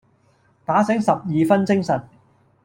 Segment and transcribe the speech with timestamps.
[0.65, 2.03] 打醒十二分精神